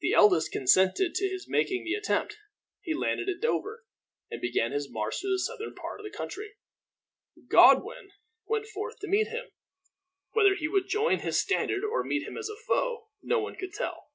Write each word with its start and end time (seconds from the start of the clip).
The 0.00 0.14
eldest 0.14 0.52
consented 0.52 1.14
to 1.16 1.28
his 1.28 1.46
making 1.46 1.84
the 1.84 1.92
attempt. 1.92 2.38
He 2.80 2.94
landed 2.94 3.28
at 3.28 3.42
Dover, 3.42 3.84
and 4.30 4.40
began 4.40 4.72
his 4.72 4.90
march 4.90 5.20
through 5.20 5.32
the 5.32 5.38
southern 5.38 5.74
part 5.74 6.00
of 6.00 6.04
the 6.04 6.16
country. 6.16 6.52
Godwin 7.48 8.12
went 8.46 8.64
forth 8.66 8.98
to 9.00 9.06
meet 9.06 9.26
him. 9.26 9.50
Whether 10.32 10.54
he 10.54 10.66
would 10.66 10.88
join 10.88 11.18
his 11.18 11.38
standard 11.42 11.84
or 11.84 12.02
meet 12.02 12.26
him 12.26 12.38
as 12.38 12.48
a 12.48 12.56
foe, 12.56 13.10
no 13.22 13.38
one 13.38 13.56
could 13.56 13.74
tell. 13.74 14.10